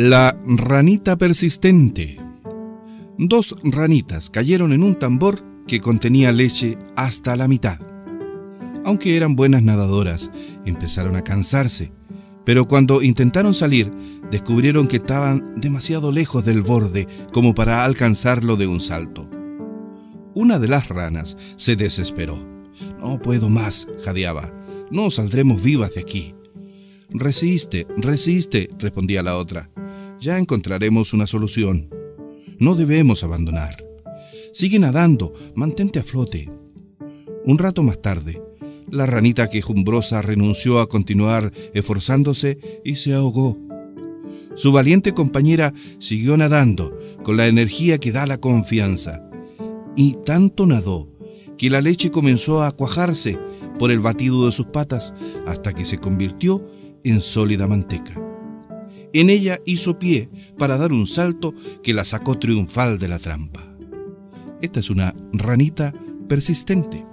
[0.00, 2.18] La ranita persistente.
[3.18, 7.80] Dos ranitas cayeron en un tambor que contenía leche hasta la mitad.
[8.84, 10.30] Aunque eran buenas nadadoras,
[10.64, 11.90] empezaron a cansarse,
[12.44, 13.90] pero cuando intentaron salir,
[14.30, 19.28] descubrieron que estaban demasiado lejos del borde como para alcanzarlo de un salto.
[20.32, 22.38] Una de las ranas se desesperó.
[23.00, 24.54] No puedo más, jadeaba.
[24.92, 26.36] No saldremos vivas de aquí.
[27.10, 29.68] Resiste, resiste, respondía la otra.
[30.20, 31.90] Ya encontraremos una solución.
[32.58, 33.84] No debemos abandonar.
[34.52, 36.50] Sigue nadando, mantente a flote.
[37.44, 38.42] Un rato más tarde,
[38.90, 43.56] la ranita quejumbrosa renunció a continuar esforzándose y se ahogó.
[44.56, 49.22] Su valiente compañera siguió nadando con la energía que da la confianza.
[49.94, 51.08] Y tanto nadó
[51.56, 53.38] que la leche comenzó a cuajarse
[53.78, 55.14] por el batido de sus patas
[55.46, 56.66] hasta que se convirtió
[57.04, 58.27] en sólida manteca.
[59.12, 63.64] En ella hizo pie para dar un salto que la sacó triunfal de la trampa.
[64.60, 65.94] Esta es una ranita
[66.28, 67.06] persistente.